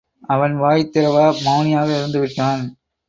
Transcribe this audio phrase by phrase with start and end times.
[0.29, 2.63] அவன் வாய் திறவா மவுனியாக இருந்துவிட்டான்.